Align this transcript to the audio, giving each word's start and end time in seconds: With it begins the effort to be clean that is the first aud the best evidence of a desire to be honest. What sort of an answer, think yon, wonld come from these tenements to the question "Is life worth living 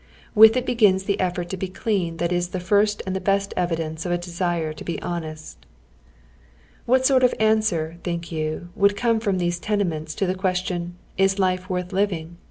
With 0.33 0.57
it 0.57 0.65
begins 0.65 1.03
the 1.03 1.19
effort 1.19 1.47
to 1.49 1.57
be 1.57 1.67
clean 1.67 2.17
that 2.17 2.31
is 2.33 2.47
the 2.47 2.59
first 2.59 3.03
aud 3.05 3.13
the 3.13 3.21
best 3.21 3.53
evidence 3.55 4.03
of 4.03 4.11
a 4.11 4.17
desire 4.17 4.73
to 4.73 4.83
be 4.83 4.99
honest. 4.99 5.63
What 6.87 7.05
sort 7.05 7.21
of 7.23 7.33
an 7.33 7.41
answer, 7.41 7.99
think 8.03 8.31
yon, 8.31 8.69
wonld 8.75 8.95
come 8.97 9.19
from 9.19 9.37
these 9.37 9.59
tenements 9.59 10.15
to 10.15 10.25
the 10.25 10.33
question 10.33 10.95
"Is 11.19 11.37
life 11.37 11.69
worth 11.69 11.93
living 11.93 12.37